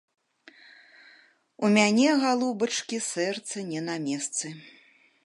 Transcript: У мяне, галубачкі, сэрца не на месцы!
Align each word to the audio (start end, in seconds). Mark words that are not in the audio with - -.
У 1.67 1.69
мяне, 1.75 2.07
галубачкі, 2.25 2.97
сэрца 3.11 3.55
не 3.71 3.81
на 3.89 3.95
месцы! 4.07 4.47